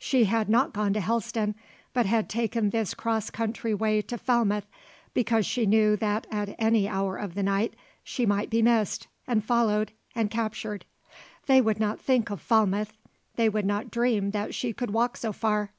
She 0.00 0.24
had 0.24 0.48
not 0.48 0.72
gone 0.72 0.92
to 0.94 1.00
Helston, 1.00 1.54
but 1.92 2.04
had 2.04 2.28
taken 2.28 2.70
this 2.70 2.94
cross 2.94 3.30
country 3.30 3.72
way 3.72 4.02
to 4.02 4.18
Falmouth 4.18 4.66
because 5.14 5.46
she 5.46 5.66
knew 5.66 5.94
that 5.98 6.26
at 6.32 6.56
any 6.58 6.88
hour 6.88 7.16
of 7.16 7.36
the 7.36 7.44
night 7.44 7.74
she 8.02 8.26
might 8.26 8.50
be 8.50 8.60
missed 8.60 9.06
and 9.28 9.44
followed 9.44 9.92
and 10.16 10.32
captured. 10.32 10.84
They 11.46 11.60
would 11.60 11.78
not 11.78 12.00
think 12.00 12.28
of 12.28 12.40
Falmouth; 12.40 12.96
they 13.36 13.48
would 13.48 13.66
not 13.66 13.92
dream 13.92 14.32
that 14.32 14.52
she 14.52 14.72
could 14.72 14.90
walk 14.90 15.16
so 15.16 15.32
far. 15.32 15.70